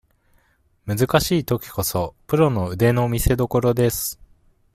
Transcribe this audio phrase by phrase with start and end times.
[0.87, 4.19] むずかしいときこそ、プロの腕の見せ所です。